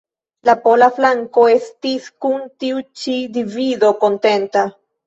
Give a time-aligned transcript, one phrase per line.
[0.47, 4.71] La pola flanko estis kun tiu ĉi divido kontenta.